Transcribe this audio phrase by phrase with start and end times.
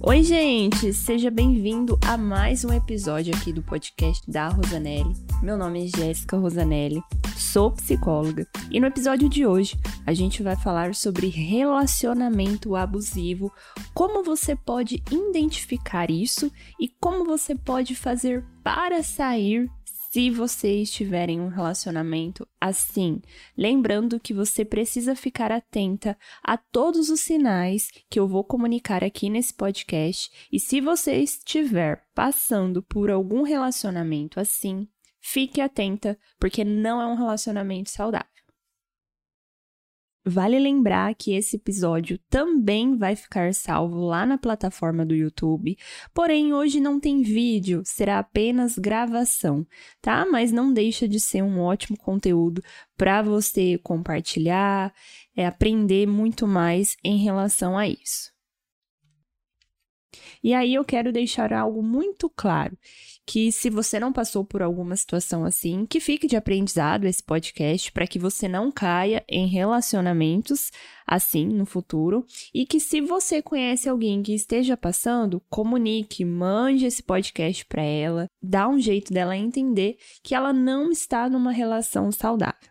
[0.00, 0.92] Oi, gente!
[0.92, 5.12] Seja bem-vindo a mais um episódio aqui do podcast da Rosanelli.
[5.42, 7.02] Meu nome é Jéssica Rosanelli,
[7.36, 9.76] sou psicóloga e no episódio de hoje
[10.06, 13.52] a gente vai falar sobre relacionamento abusivo,
[13.92, 19.68] como você pode identificar isso e como você pode fazer para sair
[20.10, 23.20] se você estiver em um relacionamento assim.
[23.56, 29.28] Lembrando que você precisa ficar atenta a todos os sinais que eu vou comunicar aqui
[29.28, 30.30] nesse podcast.
[30.50, 34.88] E se você estiver passando por algum relacionamento assim,
[35.20, 38.26] fique atenta, porque não é um relacionamento saudável.
[40.28, 45.74] Vale lembrar que esse episódio também vai ficar salvo lá na plataforma do YouTube,
[46.12, 49.66] porém hoje não tem vídeo, será apenas gravação,
[50.02, 50.26] tá?
[50.30, 52.62] Mas não deixa de ser um ótimo conteúdo
[52.94, 54.92] para você compartilhar,
[55.34, 58.30] é, aprender muito mais em relação a isso.
[60.44, 62.76] E aí eu quero deixar algo muito claro,
[63.28, 67.92] que se você não passou por alguma situação assim, que fique de aprendizado esse podcast
[67.92, 70.70] para que você não caia em relacionamentos
[71.06, 77.02] assim no futuro e que se você conhece alguém que esteja passando, comunique, mande esse
[77.02, 82.70] podcast para ela, dá um jeito dela entender que ela não está numa relação saudável.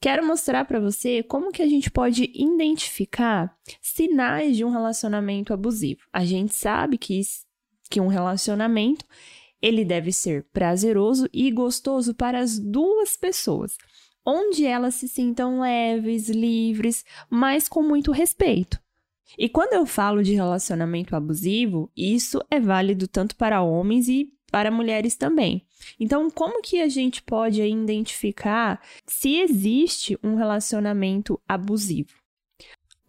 [0.00, 6.00] Quero mostrar para você como que a gente pode identificar sinais de um relacionamento abusivo.
[6.10, 7.20] A gente sabe que,
[7.90, 9.04] que um relacionamento
[9.60, 13.76] ele deve ser prazeroso e gostoso para as duas pessoas,
[14.24, 18.78] onde elas se sintam leves, livres, mas com muito respeito.
[19.36, 24.70] E quando eu falo de relacionamento abusivo, isso é válido tanto para homens e para
[24.70, 25.66] mulheres também.
[26.00, 32.17] Então, como que a gente pode identificar se existe um relacionamento abusivo?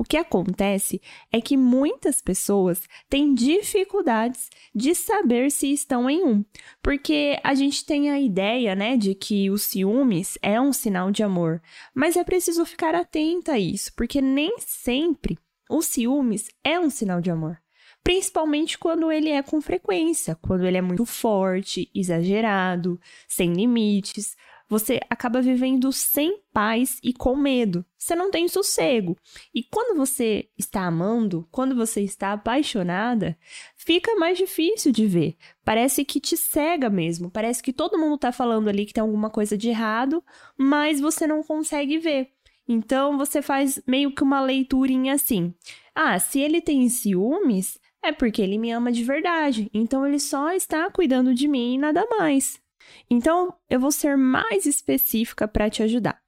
[0.02, 6.46] O que acontece é que muitas pessoas têm dificuldades de saber se estão em um,
[6.82, 11.22] porque a gente tem a ideia, né, de que os ciúmes é um sinal de
[11.22, 11.62] amor,
[11.94, 15.38] mas é preciso ficar atenta a isso, porque nem sempre
[15.70, 17.60] o ciúmes é um sinal de amor
[18.02, 24.36] principalmente quando ele é com frequência, quando ele é muito forte, exagerado, sem limites.
[24.70, 27.84] Você acaba vivendo sem paz e com medo.
[27.98, 29.18] Você não tem sossego.
[29.54, 33.36] E quando você está amando, quando você está apaixonada,
[33.76, 35.36] fica mais difícil de ver.
[35.66, 37.32] Parece que te cega mesmo.
[37.32, 40.24] Parece que todo mundo está falando ali que tem alguma coisa de errado,
[40.56, 42.30] mas você não consegue ver.
[42.68, 45.52] Então você faz meio que uma leiturinha assim.
[45.96, 50.52] Ah, se ele tem ciúmes, é porque ele me ama de verdade, então ele só
[50.52, 52.62] está cuidando de mim e nada mais.
[53.10, 56.20] Então, eu vou ser mais específica para te ajudar.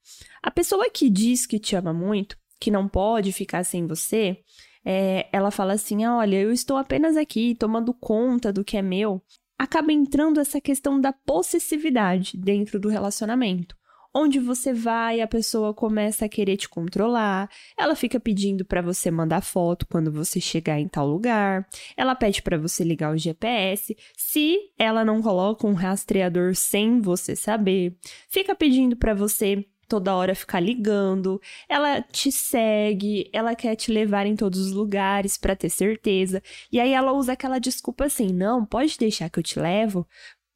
[0.42, 4.40] A pessoa que diz que te ama muito, que não pode ficar sem você,
[4.86, 9.22] é, ela fala assim: olha, eu estou apenas aqui tomando conta do que é meu.
[9.58, 13.76] Acaba entrando essa questão da possessividade dentro do relacionamento.
[14.14, 19.10] Onde você vai, a pessoa começa a querer te controlar, ela fica pedindo para você
[19.10, 23.96] mandar foto quando você chegar em tal lugar, ela pede para você ligar o GPS,
[24.18, 27.96] se ela não coloca um rastreador sem você saber,
[28.30, 31.40] fica pedindo para você toda hora ficar ligando,
[31.70, 36.42] ela te segue, ela quer te levar em todos os lugares para ter certeza.
[36.72, 40.08] E aí ela usa aquela desculpa assim: "Não, pode deixar que eu te levo,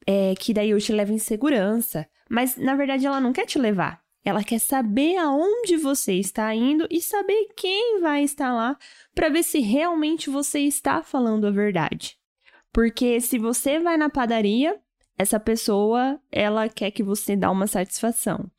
[0.07, 2.07] é que daí eu te levo em segurança".
[2.29, 4.03] Mas na verdade ela não quer te levar.
[4.23, 8.75] Ela quer saber aonde você está indo e saber quem vai estar lá
[9.13, 12.17] para ver se realmente você está falando a verdade.
[12.73, 14.79] Porque se você vai na padaria,
[15.17, 18.49] essa pessoa, ela quer que você dê uma satisfação.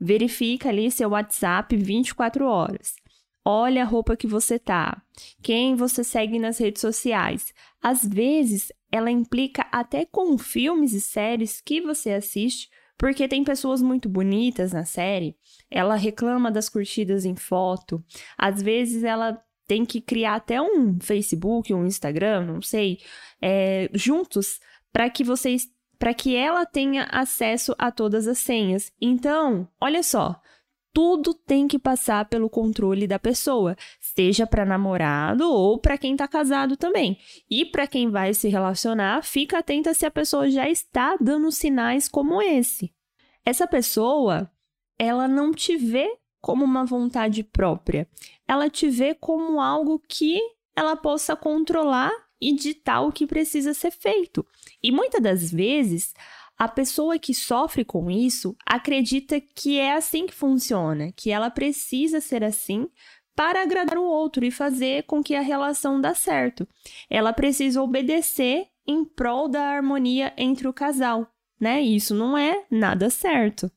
[0.00, 2.94] Verifica ali seu WhatsApp 24 horas.
[3.44, 5.00] Olha a roupa que você tá,
[5.42, 7.52] quem você segue nas redes sociais.
[7.82, 13.82] Às vezes, ela implica até com filmes e séries que você assiste porque tem pessoas
[13.82, 15.36] muito bonitas na série,
[15.70, 18.02] ela reclama das curtidas em foto,
[18.36, 22.98] às vezes ela tem que criar até um Facebook, um Instagram, não sei,
[23.42, 24.60] é, juntos,
[24.92, 28.92] para que vocês para que ela tenha acesso a todas as senhas.
[29.00, 30.38] Então, olha só,
[30.96, 36.26] tudo tem que passar pelo controle da pessoa, seja para namorado ou para quem está
[36.26, 37.18] casado também.
[37.50, 42.08] E para quem vai se relacionar, fica atenta se a pessoa já está dando sinais
[42.08, 42.94] como esse.
[43.44, 44.50] Essa pessoa,
[44.98, 48.08] ela não te vê como uma vontade própria.
[48.48, 50.40] Ela te vê como algo que
[50.74, 52.10] ela possa controlar
[52.40, 54.46] e ditar o que precisa ser feito.
[54.82, 56.14] E muitas das vezes,
[56.58, 62.20] a pessoa que sofre com isso acredita que é assim que funciona, que ela precisa
[62.20, 62.88] ser assim
[63.34, 66.66] para agradar o outro e fazer com que a relação dê certo.
[67.10, 71.30] Ela precisa obedecer em prol da harmonia entre o casal,
[71.60, 71.82] né?
[71.82, 73.70] Isso não é nada certo.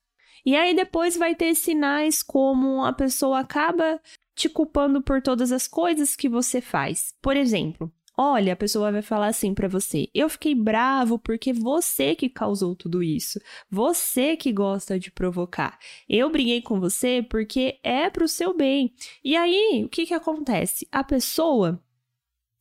[0.45, 3.99] E aí depois vai ter sinais como a pessoa acaba
[4.33, 7.13] te culpando por todas as coisas que você faz.
[7.21, 12.13] Por exemplo, Olha, a pessoa vai falar assim para você: "Eu fiquei bravo porque você
[12.15, 13.39] que causou tudo isso.
[13.71, 15.79] Você que gosta de provocar.
[16.07, 18.93] Eu briguei com você porque é pro seu bem".
[19.23, 20.85] E aí, o que que acontece?
[20.91, 21.81] A pessoa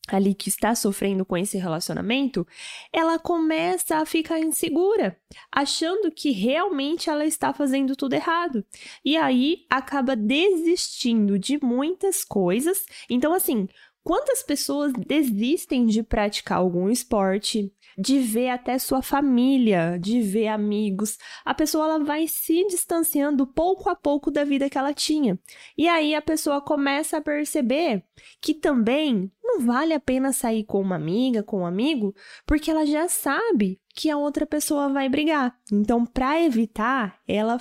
[0.09, 2.47] ali que está sofrendo com esse relacionamento,
[2.93, 5.19] ela começa a ficar insegura,
[5.53, 8.65] achando que realmente ela está fazendo tudo errado.
[9.05, 12.87] E aí acaba desistindo de muitas coisas.
[13.11, 13.69] Então assim,
[14.09, 21.19] Quantas pessoas desistem de praticar algum esporte, de ver até sua família, de ver amigos?
[21.45, 25.39] A pessoa ela vai se distanciando pouco a pouco da vida que ela tinha.
[25.77, 28.03] E aí a pessoa começa a perceber
[28.41, 32.15] que também não vale a pena sair com uma amiga, com um amigo,
[32.47, 35.55] porque ela já sabe que a outra pessoa vai brigar.
[35.71, 37.61] Então, para evitar, ela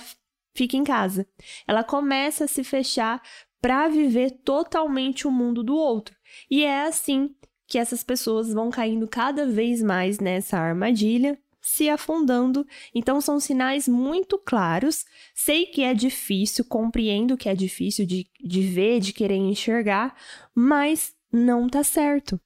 [0.56, 1.28] fica em casa.
[1.66, 3.20] Ela começa a se fechar
[3.60, 6.16] para viver totalmente o mundo do outro.
[6.50, 7.34] E é assim
[7.66, 12.66] que essas pessoas vão caindo cada vez mais nessa armadilha, se afundando.
[12.94, 15.04] Então são sinais muito claros.
[15.34, 20.16] Sei que é difícil, compreendo que é difícil de, de ver, de querer enxergar,
[20.54, 22.40] mas não tá certo.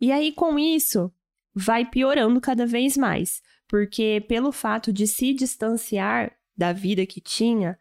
[0.00, 1.12] E aí, com isso,
[1.54, 7.78] vai piorando cada vez mais, porque pelo fato de se distanciar da vida que tinha,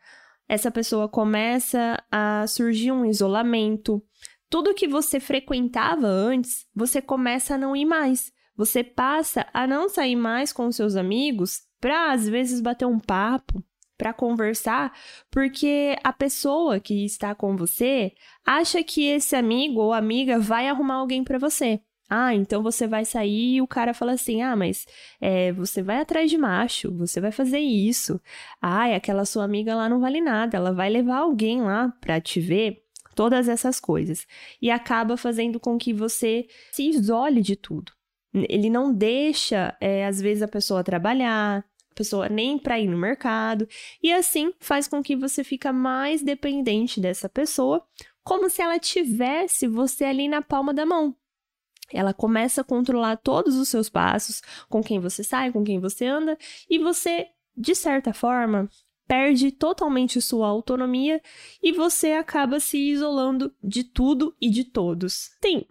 [0.47, 4.01] essa pessoa começa a surgir um isolamento,
[4.49, 8.31] tudo que você frequentava antes, você começa a não ir mais.
[8.55, 13.63] Você passa a não sair mais com seus amigos para às vezes bater um papo,
[13.97, 14.93] para conversar,
[15.31, 18.13] porque a pessoa que está com você
[18.45, 21.79] acha que esse amigo ou amiga vai arrumar alguém para você.
[22.09, 24.85] Ah, então você vai sair e o cara fala assim: ah, mas
[25.19, 28.21] é, você vai atrás de macho, você vai fazer isso.
[28.61, 32.39] Ah, aquela sua amiga lá não vale nada, ela vai levar alguém lá pra te
[32.39, 32.84] ver
[33.15, 34.27] todas essas coisas.
[34.61, 37.91] E acaba fazendo com que você se isole de tudo.
[38.33, 41.59] Ele não deixa, é, às vezes, a pessoa trabalhar,
[41.91, 43.67] a pessoa nem para ir no mercado,
[44.03, 47.81] e assim faz com que você fica mais dependente dessa pessoa,
[48.21, 51.15] como se ela tivesse você ali na palma da mão.
[51.93, 56.05] Ela começa a controlar todos os seus passos, com quem você sai, com quem você
[56.05, 56.37] anda,
[56.69, 58.69] e você, de certa forma,
[59.07, 61.21] perde totalmente sua autonomia
[61.61, 65.31] e você acaba se isolando de tudo e de todos.
[65.39, 65.67] Tem.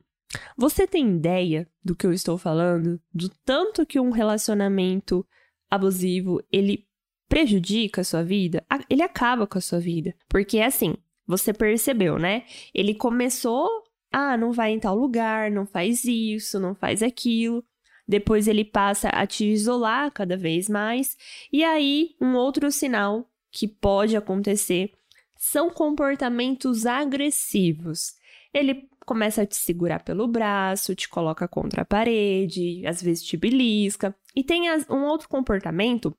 [0.56, 3.00] Você tem ideia do que eu estou falando?
[3.12, 5.26] Do tanto que um relacionamento
[5.70, 6.86] abusivo, ele
[7.28, 8.64] prejudica a sua vida?
[8.88, 10.14] Ele acaba com a sua vida.
[10.28, 10.94] Porque assim,
[11.26, 12.44] você percebeu, né?
[12.72, 13.68] Ele começou,
[14.12, 17.64] ah, não vai em tal lugar, não faz isso, não faz aquilo.
[18.06, 21.16] Depois ele passa a te isolar cada vez mais.
[21.52, 24.92] E aí, um outro sinal que pode acontecer
[25.36, 28.14] são comportamentos agressivos.
[28.52, 33.36] Ele começa a te segurar pelo braço, te coloca contra a parede, às vezes te
[33.36, 34.14] belisca.
[34.34, 36.14] E tem um outro comportamento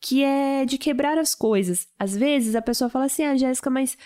[0.00, 1.88] que é de quebrar as coisas.
[1.98, 3.96] Às vezes a pessoa fala assim: Ah, Jéssica, mas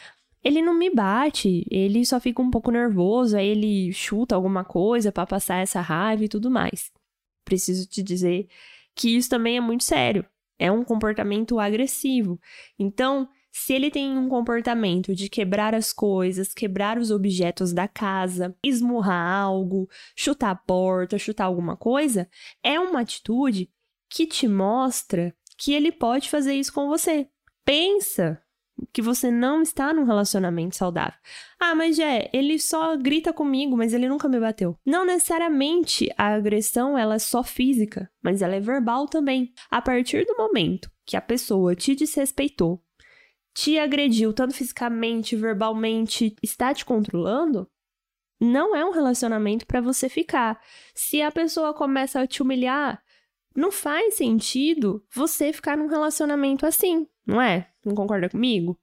[0.44, 5.10] ele não me bate, ele só fica um pouco nervoso, aí ele chuta alguma coisa
[5.10, 6.92] para passar essa raiva e tudo mais
[7.46, 8.48] preciso te dizer
[8.94, 10.26] que isso também é muito sério.
[10.58, 12.38] É um comportamento agressivo.
[12.78, 18.54] Então, se ele tem um comportamento de quebrar as coisas, quebrar os objetos da casa,
[18.62, 22.28] esmurrar algo, chutar a porta, chutar alguma coisa,
[22.62, 23.70] é uma atitude
[24.10, 27.28] que te mostra que ele pode fazer isso com você.
[27.64, 28.42] Pensa
[28.92, 31.18] que você não está num relacionamento saudável.
[31.58, 34.76] Ah, mas é, ele só grita comigo, mas ele nunca me bateu.
[34.84, 39.52] Não necessariamente a agressão ela é só física, mas ela é verbal também.
[39.70, 42.82] A partir do momento que a pessoa te desrespeitou,
[43.54, 47.66] te agrediu tanto fisicamente, verbalmente, está te controlando,
[48.38, 50.60] não é um relacionamento para você ficar.
[50.94, 53.02] Se a pessoa começa a te humilhar,
[53.54, 57.70] não faz sentido você ficar num relacionamento assim, não é?
[57.86, 58.76] Não concorda comigo?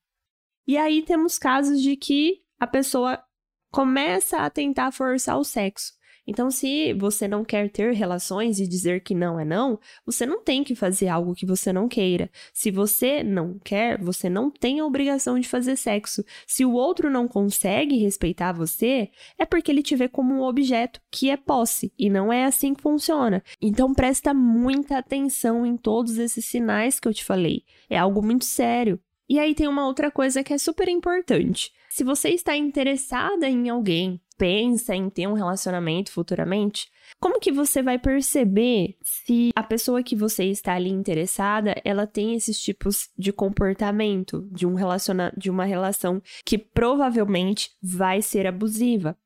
[0.65, 3.21] E aí temos casos de que a pessoa
[3.69, 5.91] começa a tentar forçar o sexo.
[6.25, 10.41] Então, se você não quer ter relações e dizer que não é não, você não
[10.41, 12.29] tem que fazer algo que você não queira.
[12.53, 16.23] Se você não quer, você não tem a obrigação de fazer sexo.
[16.47, 21.01] Se o outro não consegue respeitar você, é porque ele te vê como um objeto
[21.11, 23.43] que é posse e não é assim que funciona.
[23.61, 27.63] Então, presta muita atenção em todos esses sinais que eu te falei.
[27.89, 28.99] É algo muito sério.
[29.29, 31.71] E aí tem uma outra coisa que é super importante.
[31.89, 37.81] Se você está interessada em alguém, pensa em ter um relacionamento futuramente, como que você
[37.81, 43.31] vai perceber se a pessoa que você está ali interessada, ela tem esses tipos de
[43.31, 49.17] comportamento de um relaciona de uma relação que provavelmente vai ser abusiva?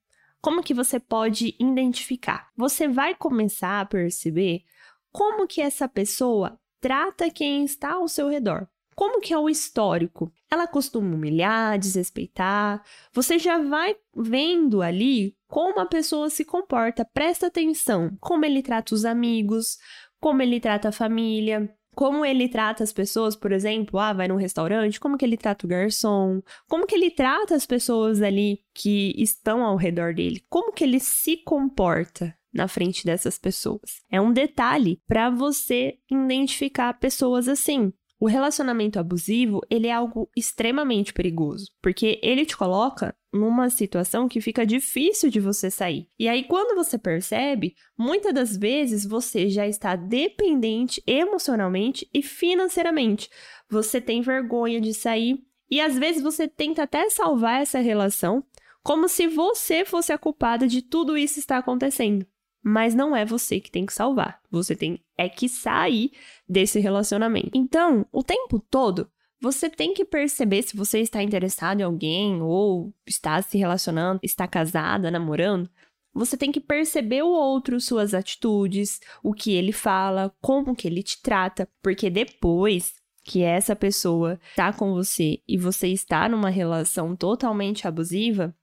[0.41, 2.49] Como que você pode identificar?
[2.55, 4.63] Você vai começar a perceber
[5.11, 8.67] como que essa pessoa trata quem está ao seu redor.
[8.97, 10.33] Como que é o histórico?
[10.49, 12.83] Ela costuma humilhar, desrespeitar.
[13.13, 17.07] Você já vai vendo ali como a pessoa se comporta.
[17.13, 19.77] Presta atenção como ele trata os amigos,
[20.19, 24.35] como ele trata a família, como ele trata as pessoas, por exemplo, ah, vai num
[24.35, 29.13] restaurante, como que ele trata o garçom, como que ele trata as pessoas ali que
[29.15, 34.01] estão ao redor dele, como que ele se comporta na frente dessas pessoas.
[34.09, 37.93] É um detalhe para você identificar pessoas assim.
[38.19, 44.41] O relacionamento abusivo, ele é algo extremamente perigoso, porque ele te coloca numa situação que
[44.41, 46.09] fica difícil de você sair.
[46.17, 53.29] E aí quando você percebe, muitas das vezes você já está dependente emocionalmente e financeiramente.
[53.69, 58.43] Você tem vergonha de sair e às vezes você tenta até salvar essa relação,
[58.81, 62.25] como se você fosse a culpada de tudo isso estar acontecendo
[62.67, 64.41] mas não é você que tem que salvar.
[64.51, 66.11] Você tem é que sair
[66.47, 67.51] desse relacionamento.
[67.53, 69.09] Então, o tempo todo,
[69.41, 74.45] você tem que perceber se você está interessado em alguém ou está se relacionando, está
[74.47, 75.69] casada, namorando.
[76.13, 81.01] Você tem que perceber o outro, suas atitudes, o que ele fala, como que ele
[81.01, 87.15] te trata, porque depois que essa pessoa está com você e você está numa relação
[87.15, 88.53] totalmente abusiva,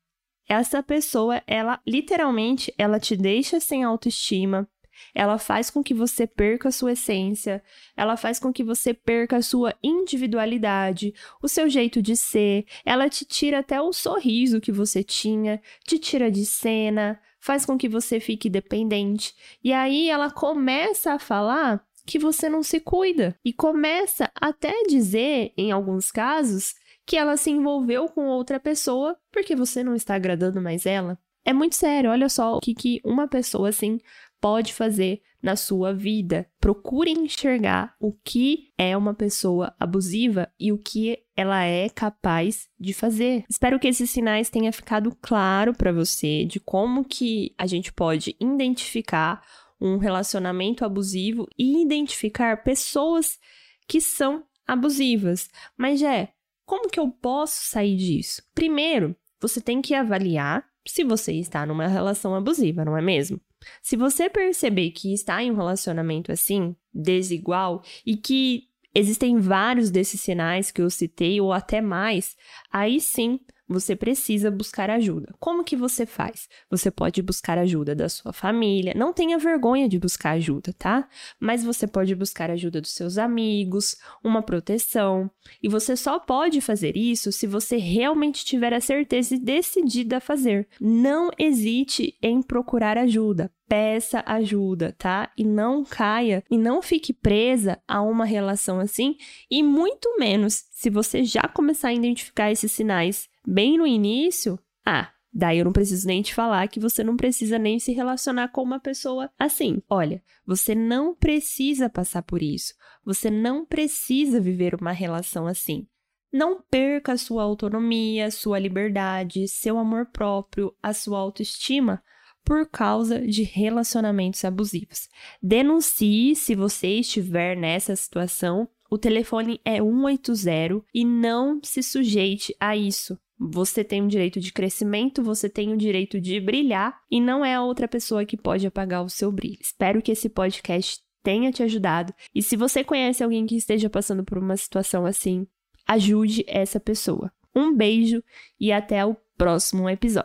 [0.48, 4.68] essa pessoa, ela literalmente, ela te deixa sem autoestima,
[5.14, 7.62] ela faz com que você perca a sua essência,
[7.96, 13.08] ela faz com que você perca a sua individualidade, o seu jeito de ser, ela
[13.08, 17.88] te tira até o sorriso que você tinha, te tira de cena, faz com que
[17.88, 19.34] você fique dependente.
[19.62, 25.52] E aí ela começa a falar que você não se cuida e começa até dizer,
[25.56, 26.74] em alguns casos,
[27.06, 31.18] que ela se envolveu com outra pessoa porque você não está agradando mais ela.
[31.44, 33.98] É muito sério, olha só o que, que uma pessoa assim
[34.40, 36.46] pode fazer na sua vida.
[36.58, 42.94] Procure enxergar o que é uma pessoa abusiva e o que ela é capaz de
[42.94, 43.44] fazer.
[43.48, 48.34] Espero que esses sinais tenha ficado claro para você de como que a gente pode
[48.40, 49.42] identificar
[49.78, 53.38] um relacionamento abusivo e identificar pessoas
[53.86, 55.50] que são abusivas.
[55.76, 56.33] Mas é,
[56.64, 58.42] como que eu posso sair disso?
[58.54, 63.40] Primeiro, você tem que avaliar se você está numa relação abusiva, não é mesmo?
[63.82, 70.20] Se você perceber que está em um relacionamento assim, desigual, e que existem vários desses
[70.20, 72.36] sinais que eu citei, ou até mais,
[72.70, 75.34] aí sim você precisa buscar ajuda.
[75.40, 76.48] Como que você faz?
[76.70, 78.92] Você pode buscar ajuda da sua família.
[78.94, 81.08] Não tenha vergonha de buscar ajuda, tá?
[81.40, 85.30] Mas você pode buscar ajuda dos seus amigos, uma proteção.
[85.62, 90.20] E você só pode fazer isso se você realmente tiver a certeza e decidida a
[90.20, 90.68] fazer.
[90.80, 95.32] Não hesite em procurar ajuda peça ajuda, tá?
[95.36, 99.16] E não caia e não fique presa a uma relação assim,
[99.50, 105.10] e muito menos se você já começar a identificar esses sinais bem no início, ah,
[105.36, 108.62] Daí eu não preciso nem te falar que você não precisa nem se relacionar com
[108.62, 109.82] uma pessoa assim.
[109.90, 112.72] Olha, você não precisa passar por isso.
[113.04, 115.88] Você não precisa viver uma relação assim.
[116.32, 122.00] Não perca a sua autonomia, sua liberdade, seu amor próprio, a sua autoestima
[122.44, 125.08] por causa de relacionamentos abusivos.
[125.42, 128.68] Denuncie se você estiver nessa situação.
[128.88, 133.18] O telefone é 180 e não se sujeite a isso.
[133.38, 137.54] Você tem o direito de crescimento, você tem o direito de brilhar e não é
[137.54, 139.58] a outra pessoa que pode apagar o seu brilho.
[139.60, 144.24] Espero que esse podcast tenha te ajudado e se você conhece alguém que esteja passando
[144.24, 145.46] por uma situação assim,
[145.86, 147.32] ajude essa pessoa.
[147.54, 148.22] Um beijo
[148.58, 150.22] e até o próximo episódio.